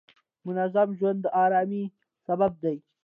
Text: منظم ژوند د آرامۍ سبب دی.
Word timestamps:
منظم 0.45 0.89
ژوند 0.99 1.19
د 1.23 1.25
آرامۍ 1.43 1.83
سبب 2.25 2.51
دی. 2.63 2.77